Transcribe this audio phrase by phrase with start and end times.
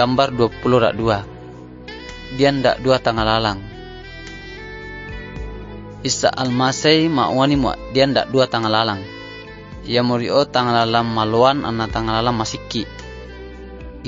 [0.00, 1.28] gambar 20 rak dua.
[2.32, 3.60] Dia ndak dua tanggal lalang.
[6.00, 9.04] Isa almasai wani mu dia ndak dua tanggal lalang.
[9.84, 12.88] Ia murio tanggal lalang maluan anna tanggal lalang masiki.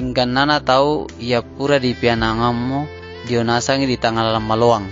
[0.01, 2.89] Ingkan nana tahu ia pura di pianangamu
[3.29, 4.89] dionasangi di tanggal lalang maluang.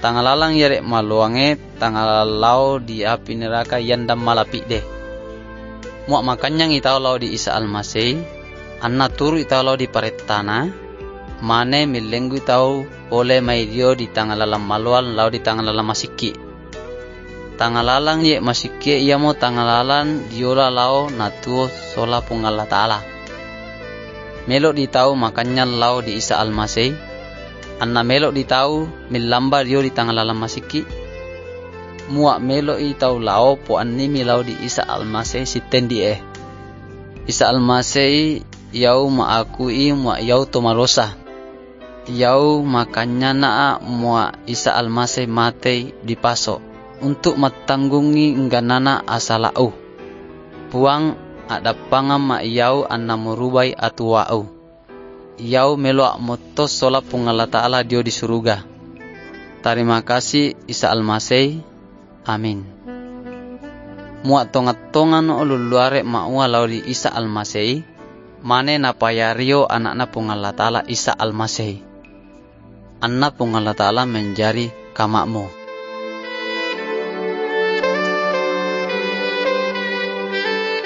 [0.00, 4.84] Tanggal lalang yarek maluange tanggal lau di api neraka yandam malapi deh.
[6.08, 8.45] Muak makanya ngitau lau di Isa almasai
[8.84, 10.68] anna turu itau lau di paretana
[11.40, 16.32] mane milenggu tau oleh mai dio di tangalalam malual lau di tangalalam masiki
[17.56, 23.00] tangalalang ye masiki ia mo tangalalan diola lau natuo sola pungala taala.
[24.46, 26.94] Melok di tau makanya lau di isa almasei
[27.82, 30.86] anna melok di tau milamba dio di tangalalam masiki
[32.14, 36.18] muak melok i tau lau po animi lau di isa almasei tendi eh
[37.26, 38.38] isa almasei
[38.72, 41.26] yau ma akui ma yau tomarosa
[42.06, 46.62] Yau makanya naa mua Isa almasih mate di paso
[47.02, 49.74] untuk matanggungi nana asalau.
[50.70, 51.18] Puang
[51.50, 54.46] ada pangam ma yau anna murubai atuau.
[55.42, 58.62] Yau meluak motos sola pungala ta'ala dio di suruga.
[59.66, 61.58] Terima kasih Isa almasih.
[62.22, 62.62] Amin.
[64.22, 67.95] Muat tongat-tongan ululuare ma'ua lau di Isa almasih.
[68.46, 71.82] Mane napayario anak-anak pungala ta'ala Isa almasih.
[73.02, 75.65] Anak pun Allah Ta'ala menjadi kamakmu.